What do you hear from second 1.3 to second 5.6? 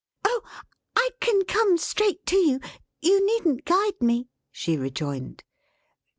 come straight to you! You needn't guide me!" she rejoined.